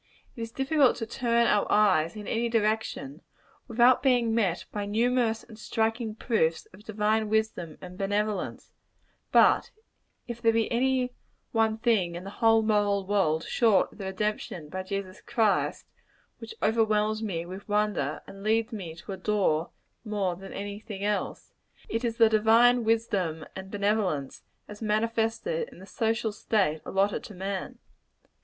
[0.35, 3.21] It is difficult to turn our eyes in any direction,
[3.67, 8.71] without being met by numerous and striking proofs of divine wisdom and benevolence;
[9.31, 9.69] but
[10.27, 11.13] if there be any
[11.51, 15.85] one thing in the whole moral world, short of the redemption by Jesus Christ,
[16.39, 19.69] which overwhelms me with wonder, and leads me to adore
[20.03, 21.53] more than any thing else,
[21.87, 27.35] it is the divine wisdom and benevolence, as manifested in the social state allotted to
[27.35, 27.77] man.